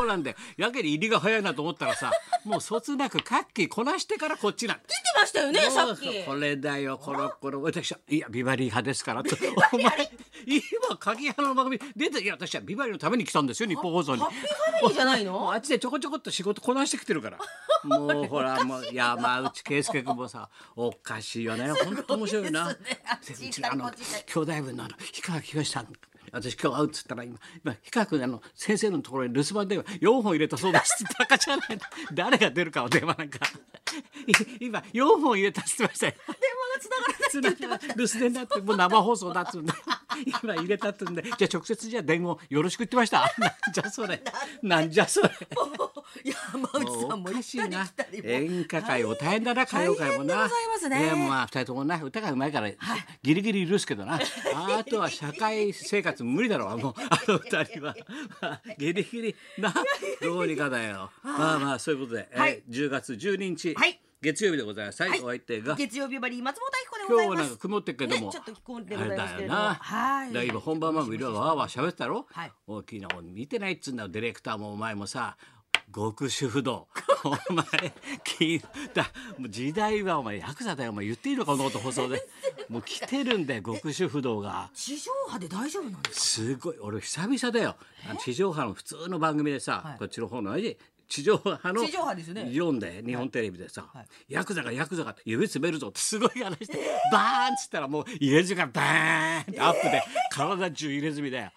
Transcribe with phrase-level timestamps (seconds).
[0.00, 2.10] そうなんだよやけに入りが早いなと思ったらさ
[2.44, 4.82] もうそつなく各機こなしてからこっちなんだ。
[4.82, 6.24] 出てましたよねさっき。
[6.24, 9.36] これだよこのこの私はいやビバリー派ですからと。
[9.72, 10.10] お前
[10.46, 14.20] 今鍵屋の番組出ていや私はビバリーのために来たんですよ日本放送に。
[14.22, 15.52] ハッピーファミリーじゃないの？
[15.52, 17.38] あっちでちょこちょこっと仕事こなしてきてるから。
[17.84, 21.70] もうほらもう山内圭介君もさおかしいよね。
[21.70, 22.68] 本当面白いな。
[22.68, 25.88] あの兄弟分のあの氷川きよしさん
[26.32, 31.66] 私今日会うっつったら今今氷川君あの先生のところに留守番電話4本入れたそうですバカじゃない。
[32.12, 33.38] 誰が出るかを電話なんか。
[34.26, 34.32] い
[34.66, 36.12] 今4本入れたっつってましたよ。
[36.26, 39.72] 電話が繋がらないつなが留守電だってもう生放送だっつうんで。
[40.42, 41.22] 今入れたっつうんで。
[41.22, 43.32] じゃあ直接じゃあ伝言よろしく言ってました。
[43.38, 44.22] なんじゃそれ。
[44.62, 45.30] なんじゃそれ
[46.24, 48.28] 山内さんも行ったいな来たりも。
[48.28, 50.48] 演歌界も大変だな歌謡界もな。
[50.88, 51.28] ね。
[51.28, 52.70] まあ二人ともな歌がうまいから
[53.22, 54.18] ギリギリ許すけどな。
[54.54, 57.96] あとは社会生活無理だろうもう あの二人は。
[58.40, 59.74] まあギリギリな
[60.20, 61.10] どうにかだよ。
[61.22, 62.52] まあまあそういうことで、はい。
[62.52, 64.00] え10月12日、はい。
[64.24, 65.02] 月曜日でございます。
[65.02, 65.74] はい、お相手が。
[65.74, 67.36] 月曜日バリー松本明子でございます。
[67.36, 69.36] 今日はなんか曇ってっけども、ねちょっと着込んであれございますだよな。
[69.36, 70.32] けれどもはい。
[70.32, 72.26] だ今本番前もいろいろわーわー喋ってたろ。
[72.30, 72.52] はい。
[72.66, 75.36] 大きな方見てないっつうんだよディレクターもお前もさ。
[75.92, 76.88] 極主不動
[77.48, 77.64] お前
[78.22, 78.60] き
[78.92, 82.22] だもう時代はお前ヤクザだよお前言っていいのかこのこと放送で。
[82.68, 84.70] もう来てるんだよ極主不動が。
[84.74, 86.20] 地上波で大丈夫なんですか？
[86.20, 87.76] すごい俺久々だよ。
[88.22, 89.98] 地上波の普通の番組でさ、はい。
[89.98, 90.56] こっちの方の
[91.06, 92.50] 地上波の地上波ですよね。
[92.52, 94.06] 読んで日本テレビでさ、はい。
[94.28, 96.78] ヤクザがヤクザがって指詰めるぞってすごい話して、
[97.12, 101.52] バーンっつったらもう入れ墨がバーンってアップで体中入れ墨だよ。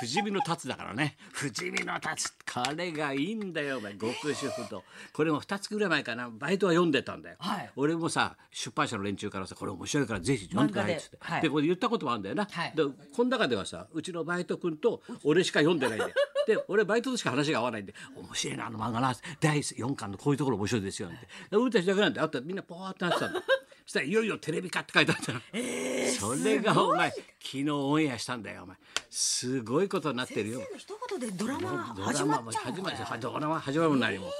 [0.00, 1.16] 不死身の立つだからね。
[1.32, 2.34] 不死身の立つ。
[2.52, 3.94] これがいいんだよお前。
[3.94, 4.82] 極主不動
[5.12, 6.30] これも2月ぐらい前かな。
[6.30, 7.70] バイトは読んでたんだよ、はい。
[7.76, 11.16] 俺もさ出版社の連中からさこれ面白いからぜひ読んでくださいっつって。
[11.20, 11.42] はい。
[11.42, 12.72] でこれ言ったこともあるんだよな、はい。
[12.74, 16.14] でこの中ではさうちのバイト君と俺しか読んでないんだよ。
[16.46, 19.14] で俺バイトとしか話が合わないんで「面白いなあの漫画な。
[19.40, 21.18] 第4巻のこういうところ面白いですよ」って。
[21.50, 23.55] で俺たちだけなんてあとみんなポーってなってたんだそ
[23.86, 25.40] したらいよいよテレビ化って書いてあったの、
[26.18, 27.22] それがお前昨
[27.58, 28.76] 日オンエアしたんだよお前。
[29.08, 30.58] すごいことになってるよ。
[30.58, 32.72] 先生の一言でドラマ始まっちゃう
[33.20, 34.32] ドラマ始まるなりも。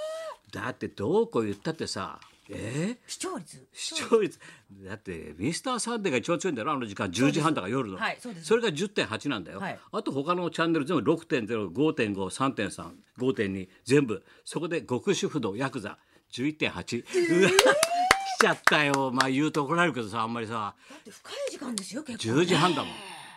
[0.53, 2.19] だってどうこう言ったってさ
[2.49, 2.97] えー？
[3.11, 3.67] 視聴率。
[3.73, 4.39] 視聴率。
[4.85, 7.09] だってミスターサンデーが一番強いんだよなあの時間。
[7.09, 9.79] 10時半だから夜の、はいそれが10.8なんだよ、はい。
[9.93, 14.25] あと他のチャンネル全部6.05.5.3.35.2全部。
[14.45, 15.99] そこで極主不動ヤクザ。
[16.33, 17.53] 11.8、うわ来
[18.39, 19.11] ちゃったよ。
[19.13, 20.75] まあ言うと怒られるけどさあんまりさ。
[20.91, 22.93] だって深い時間ですよ結構10時半だもん。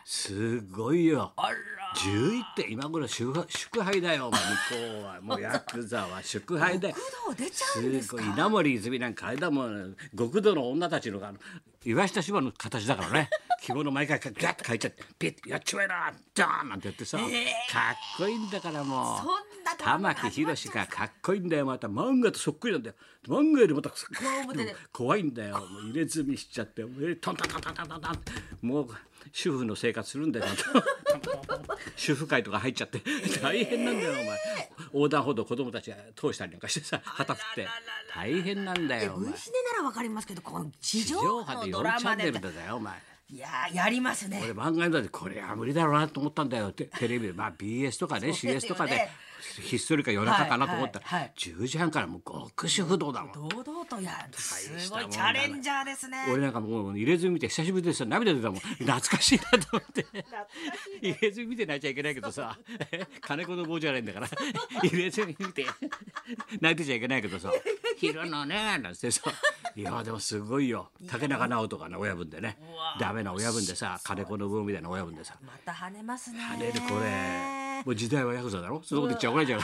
[0.05, 1.33] すごいよ。
[1.35, 1.55] あら
[1.95, 4.31] 11点今頃祝祝杯だよ。
[4.31, 4.37] 向こ
[5.01, 5.21] うは。
[5.21, 6.21] もうヤクザは。
[6.23, 6.95] 祝杯だよ。
[6.95, 8.17] 極道出ちゃうんですか？
[8.17, 9.95] ごい稲森泉なんかあれだもん。
[10.17, 11.37] 極道の女たちのあの
[11.85, 13.29] 岩下芝の形だからね。
[13.61, 17.27] 着物毎回ガッと書いちゃってピッやっちまえなダーンなんて言ってさ、かっ
[18.17, 19.17] こいいんだからもう。
[19.17, 19.33] そんな
[19.79, 21.65] 玉木宏がかっこいいんだよ。
[21.65, 22.95] また漫画とそっくりなんだよ。
[23.27, 23.89] 漫画よりまた
[24.91, 25.57] 怖いんだよ。
[25.57, 26.83] もう入れ墨しちゃって。
[27.01, 28.09] えトントントントントント
[28.61, 28.67] ン。
[28.67, 28.87] もう
[29.31, 30.45] 主婦の生活するんだよ。
[31.95, 33.01] 主婦会とか入っちゃって。
[33.41, 34.39] 大変なんだよお前。
[34.93, 37.67] 横断歩道子供たちが通したりなんかしてさ旗振って。
[38.13, 39.37] 大変なんだよお前。
[39.37, 43.01] シネならわかりますけどこの地地上上波で波のド4チャンネルだよお前。
[43.31, 44.41] いやーやりますね。
[44.43, 49.07] 俺漫画読んだってこれは無理だろうなと思ったんだよテテレビでまあ BS とかねそうです CS とかで
[49.61, 51.39] ひっそりか夜中かなと思ったら、はいはいはい。
[51.39, 53.49] 10時半からもう極主不動だもん。
[53.49, 56.17] 堂々とやるすごいチャレンジャーですね。
[56.31, 58.59] 俺なんかもう入れ墨見て久しぶりでさ涙出たもん。
[58.79, 60.05] 懐かしいなと思って。
[61.01, 62.57] 入れ墨見て泣いちゃいけないけどさ
[63.21, 64.29] 金子の棒じゃないんだから。
[64.83, 65.65] 入れ墨見て。
[66.61, 67.51] 泣いてちゃいけないけどさ
[67.97, 69.31] 「昼のね」なんてさ
[69.75, 70.91] いやでもすごいよ。
[71.07, 72.57] 竹中直人がね親分でね。
[72.99, 75.35] ダメな親分でさ金子の棒みたいな親分でさ。
[75.41, 76.39] また跳ねますね。
[76.39, 78.81] 跳ねるこれもう時代はヤクザだろ？
[78.83, 79.61] そんなこと言っちゃ怒られちゃう。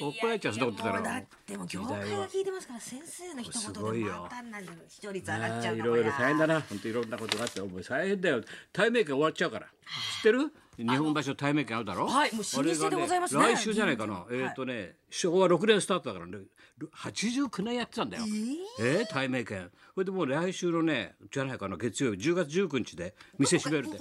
[0.00, 4.58] 怒られちゃうそんなこと言ったらだってもう業界が聞いてますから先生の一す言でまたな
[4.88, 6.54] 視聴率上がっちゃういろいろ大変だな。
[6.54, 8.42] な本当いろんなことがあってもう大変だよ。
[8.72, 9.66] 対面会終わっちゃうから。
[9.66, 10.52] 知ってる？
[10.82, 12.06] 日本橋の対面会あるだろ？
[12.06, 13.42] はいもう老舗でございますね。
[13.42, 16.38] 来週じゃないかな、えっ、とね昭和6年スタートだからね。
[16.94, 18.24] 89年やってたんだよ。
[18.80, 19.06] えー？
[19.06, 22.20] 対面会これでもう来週のねじゃないかな月曜日。
[22.20, 23.98] 10月19日で店閉めるって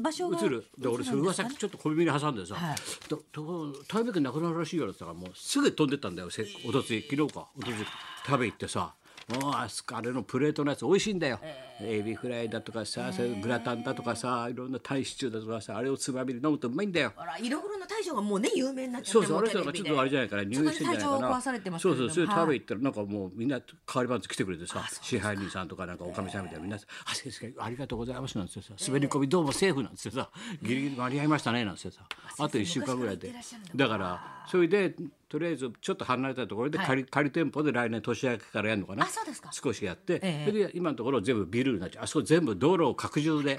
[0.00, 2.76] 場所が映るで俺それ噂ちょっと小耳に挟んでさはい
[3.08, 7.86] 「とと対面会なくなるらしいよ」って言ったらもうすぐ飛んでったんだよせおとつい昨日かおとつい
[8.26, 8.94] 食べ行ってさ
[9.28, 11.40] もうあそこあれのプレートのやつ美味しいんだよ、
[11.80, 13.10] エビフライだとかさ
[13.42, 17.12] グラタンだとかさいろんなタイシチューだとかさあれをつまみで飲むとうまいんだよ。
[17.16, 21.40] あら色黒の大将がもうね有名になっちゃってそうそうあもの人がちょっとあれじゃないから入院してんじゃないかな。
[21.78, 30.30] そうそうそれ食べはい行ったらなんかもうみんな代わり番来てくれてさ支配人さんとかなんかおかみさんみたいなみんな「あ先生ありがとうございます」なんてさ「滑り込みどうもセーフ」なんてさ
[30.62, 32.02] 「ギリギリ間に合いましたね」なんてさ
[32.38, 33.32] あと1週間ぐらいで。
[33.74, 34.94] だからそれで
[35.28, 39.04] とりあえずちょっと離れたところで仮,、仮店舗で来年年明けからやるのかな。
[39.04, 39.50] あそうですか。
[39.52, 40.46] 少しやって、ええ。
[40.46, 42.04] それで今のところ全部ビルになっちゃう。
[42.04, 43.58] あそこ全部道路を拡充で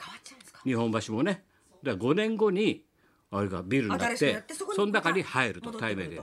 [0.64, 1.44] 日本橋もね。
[1.84, 2.84] だから5年後に
[3.32, 6.22] あれがビルになってってその中に入ると対面で。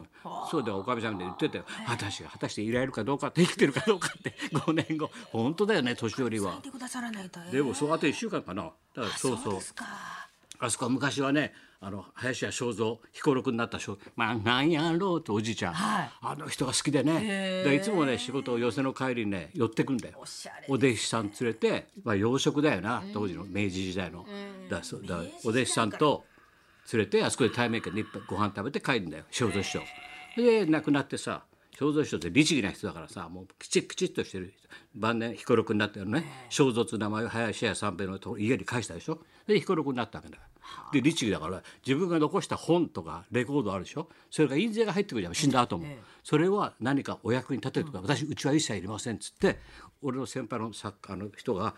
[0.50, 5.10] そうでおかみさんで言ってて私が果たしていられるかどうかって生きてるかどうかって 5年後。
[5.30, 6.60] 本当だよね年寄りは。
[7.50, 8.64] でもそうあと1週間かな。
[8.94, 9.58] だからそうそう。
[10.58, 11.52] あそこは昔はね
[11.84, 16.10] あの林家正蔵彦六になった正まあなんやろうっておじいちゃん、はい。
[16.22, 17.64] あの人が好きでね。
[17.64, 20.22] でいつもね仕事を寄せの帰りにね寄ってくんだよ。
[20.68, 24.24] お弟子さん連れて、まあ、洋食だよな当時の明治時代の、
[24.70, 26.24] だそうだお弟子さんと
[26.92, 29.24] 連れてあそこで対面券でご飯食べて帰るんだよ。
[29.32, 29.80] 正蔵師匠。
[30.36, 31.42] で亡くなってさ
[31.82, 34.54] 正蔵師匠って律儀な人だからさもうきちっきちっとしてる。
[34.56, 36.24] 人晩年彦六になったよね。
[36.48, 39.18] 正蔵って名前を林家三平のとこ家に返したでしょ。
[39.48, 40.36] で彦六になったわけだ。
[40.36, 40.42] よ
[40.92, 44.08] で律儀だから自分が残した本とかレコードあるでしょ。
[44.30, 45.86] それから印税が入ってくるじゃん死んだ後も、
[46.22, 49.58] それは何かお役に立てるとか、私うちは一切いりませんっつって
[50.02, 51.74] 俺の先輩の作家の人が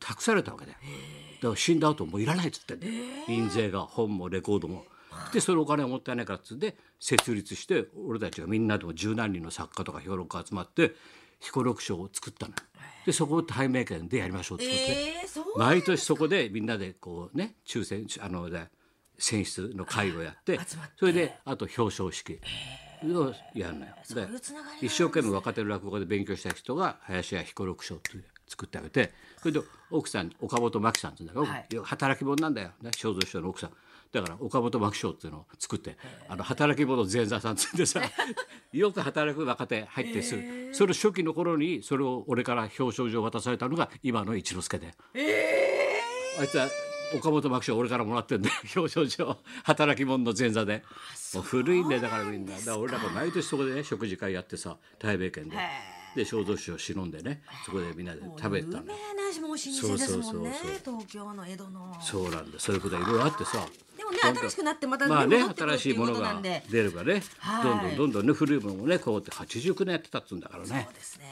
[0.00, 0.78] 託されたわけだよ。
[1.42, 2.92] だから死んだ後もういらないっつってんだよ、
[3.28, 4.84] 印税が本もレコードも。
[5.32, 10.94] でそのお金はもったいないからっつって設立して俺たちがみんなでも十何人の作家とか評論家集まって
[11.40, 12.56] 彦六賞を作ったのよ。
[13.06, 18.68] でそこを対面券でやりましょうって言って、えー、毎年そこでみんなでこうね抽選あので
[19.18, 20.92] 選出の会をやって集まって。
[20.98, 22.40] それであと表彰式
[23.04, 23.94] をやるのよ。
[24.14, 24.28] で
[24.86, 28.10] 一生懸命若手の落語家で勉強した人が林家彦六賞って
[28.46, 29.60] 作ってあげてそれで
[29.90, 32.70] 奥さん岡本真希さんって言うんだけど、働き者なんだよ。
[32.80, 33.70] ね正蔵師匠の奥さん。
[34.12, 35.96] だから岡本真希賞っていうのを作って
[36.28, 38.02] あの働き者前座さんっつってさ
[38.72, 38.92] よ。
[38.92, 40.74] く働く若手入ってする。
[40.74, 44.94] それ初期の頃にそれを俺から表彰状を渡されたのが今の一之輔で。
[46.38, 46.68] あいつは
[47.14, 49.38] 岡本真希賞俺からもらってんで 表彰状。
[49.64, 50.84] 働き者の前座で。
[51.34, 52.52] もう古いんだよだからみんな。
[52.54, 55.56] だから俺らが毎年そこでね食事会やってさ対米券で
[56.14, 61.96] で小豆酒を忍んでねそこでみんなで食べてた有名なもう老舗ですもんねそうそうそう東京の江戸の。
[62.00, 62.58] そうなんだ。
[62.58, 63.66] そういうことがいろいろあってさ。
[63.96, 67.64] でもね新しくなってまたまあね新しいものが出るからねはい。
[67.64, 70.88] どんどんどんどんね古いものもねこうやって89年やってたっつうんだからね。
[71.00, 71.22] そう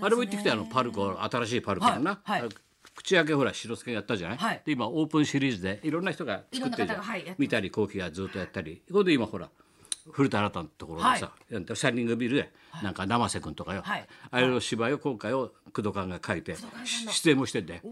[0.00, 2.20] であれも行ってきたよあのパルコ新しいパルコだな、
[2.96, 4.62] 口開けほら白助やったじゃない、はい。
[4.64, 7.02] で今オープンシリーズでいろんな人が作ってるじゃん。
[7.02, 7.38] はいやってます。
[7.38, 8.82] ん三谷幸喜がずっとやったり。
[8.90, 9.48] これで今ほら
[10.12, 12.52] 古田新太のところでさ、やってシャイニングビルで
[12.82, 14.06] なんか生瀬君とかよ、はい。
[14.30, 16.56] あれの芝居を今回を工藤官が書いて
[17.08, 17.82] 出演もしてんで。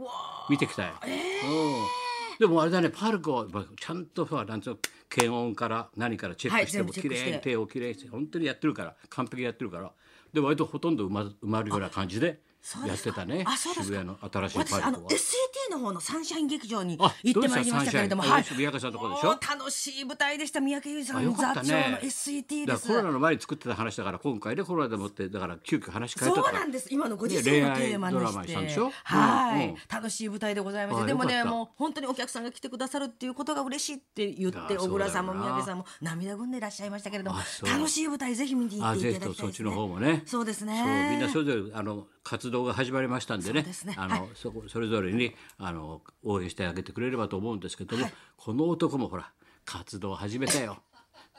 [0.51, 0.95] 見てきたよ。
[1.03, 2.39] うん。
[2.39, 4.79] でもあれだねパルコはまあちゃんとさなんつうの
[5.09, 9.93] 検温から何からチェックしても綺麗に手をきれいにして本当にやってるから完璧にやってるから。
[10.33, 12.41] で割とほとんど埋ま埋まるような感じで
[12.87, 13.45] やってたね。
[13.47, 13.97] あそうですか。
[13.97, 15.11] 渋谷の新しいパ私あのルコは。
[15.11, 18.55] SAT の方のサンシャイン劇場にあ行ってまいりましたけれどもはいどうでした？
[18.55, 19.29] サンシャインあ三宅さんのとこでしょ？
[19.31, 20.61] 楽しい舞台でした。
[20.61, 22.89] 三宅裕二さんあよか座長の SAT です。
[22.89, 26.89] コロナの前に作ってた話だから今回でコロナでもってだから急遽話変えたそうなんです。
[26.91, 28.81] 今のご自身のテーマにして。
[28.81, 28.91] ょ？
[29.05, 39.35] はい、楽しい舞台でございましあてでもねもう本当にお客さんが来てくださるっていうことが嬉しいって言って小倉さんも三宅さんも涙ぐんでいらっしゃいましたけれども楽しい舞台ぜひ見に行っていただきたいですね。
[39.35, 40.23] とそっちの方もね。
[40.27, 43.63] そうですそうねみんなそれぞれあの活動が始まりましたんでね。
[43.63, 43.95] ね。
[43.97, 44.29] あの、はい。
[44.35, 49.31] そこそれぞれにあの応援してあげてくれればと思うんですけども、この男もほら
[49.65, 50.83] 活動を始めたよ。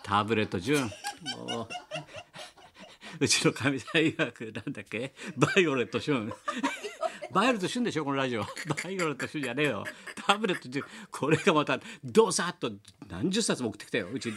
[0.04, 0.90] タブレット純も
[1.64, 1.68] う
[3.20, 5.14] うちのかみさん曰くなんだっけ？
[5.36, 6.32] バイオレット純
[7.32, 8.42] バイオレット旬でしょこのラジオ。
[8.84, 9.84] バイオレット旬じゃねえよ。
[10.26, 12.72] タブレット旬これがまたどさっと
[13.08, 14.08] 何十冊も送ってきたよ。
[14.12, 14.36] うちに。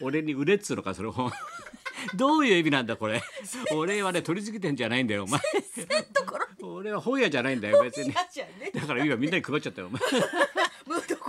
[0.00, 1.30] 俺に売れっつうのかそれ本
[2.14, 3.22] どういう意味なんだこれ？
[3.72, 5.40] 俺はね取り付けてんじゃないんだよお前。
[6.62, 8.12] 俺は本屋じゃないんだよ別に。
[8.80, 10.00] だから今みんなに配っちゃったよお前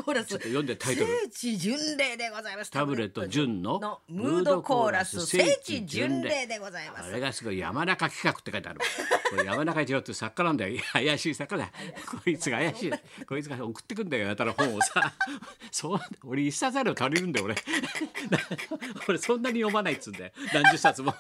[0.04, 0.30] コーラス。
[0.34, 1.08] 読んでタイトル。
[1.24, 2.72] 聖地巡礼でございます。
[2.72, 5.26] タブレット純のムードコーラス。
[5.26, 7.10] 聖地巡礼でございます。
[7.10, 8.80] あれがすごい山中企画って書いてある。
[9.32, 10.82] これ山中一郎って作家なんだよ。
[10.92, 11.72] 怪しい作家だ。
[12.06, 12.94] こいつが怪しい。
[13.26, 14.28] こいつが送ってくんだよ。
[14.28, 15.14] やたら本をさ。
[15.72, 17.56] そう俺一冊あれば借りるんだよ俺。
[19.08, 20.32] 俺そんなに読まないっつうんだよ。
[20.54, 21.14] 何十冊も。
[21.14, 21.20] こ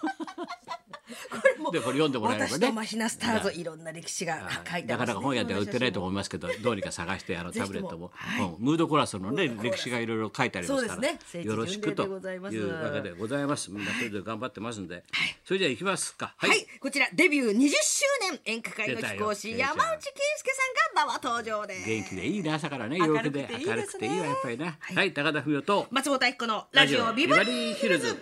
[1.55, 2.53] れもでこれ読んでもらえればね。
[2.53, 3.63] 私とマヒナスターズい。
[3.63, 11.19] ろんな歴史が書いてなかなか本屋では売ってないと思いますけどどうにか探してあの タブレットも、うんムードコラスのね歴史がいろいろ書いてありますからね。
[11.43, 12.55] よろしくといます。
[12.55, 13.71] いうわけでございます。
[13.71, 15.03] みんなそれぞれ頑張ってますんで、
[15.45, 16.33] それじゃあ行きますか。
[16.37, 20.51] はい、こちらデビュー20周年演歌界の貴公子山内圭介
[20.95, 21.89] さんが生登場です。
[21.89, 22.53] 元気でいいね。
[22.53, 24.65] 朝からね明陽気で明るくていいわやっぱりね。
[24.65, 25.07] は、はい。
[25.09, 28.17] い高田文夫と松本明子のラジオビバリーヒルズ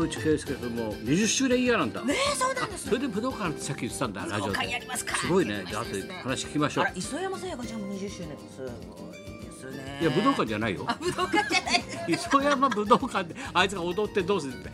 [0.00, 2.02] 内圭介君も20周年イヤーなんだ。
[2.02, 2.88] ねえそうなんです。
[2.88, 5.12] それで武道館ってさっき言ってたんだラジオ武道館でやりますか。
[5.12, 5.64] らすごいね。
[5.68, 6.86] じゃあ後で話聞きましょう。
[6.94, 8.10] 磯山さやかちゃんも20周年。
[8.10, 9.98] すごいですね。
[10.00, 10.84] いや武道館じゃないよ。
[10.86, 11.82] あ武道館じゃない。
[12.08, 14.70] 磯山武道館であいつが踊ってどうするって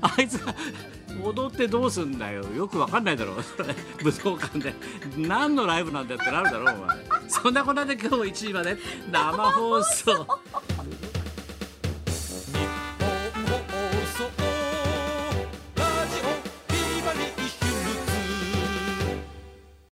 [0.00, 0.54] あいつが
[1.24, 2.44] 踊ってどうすんだよ。
[2.54, 3.36] よくわかんないだろう。
[4.02, 4.74] 武道館で。
[5.16, 6.96] 何のライブなんだよってなるだろうお前。
[7.28, 8.76] そんなこんなで今日1時まで
[9.10, 10.26] 生放送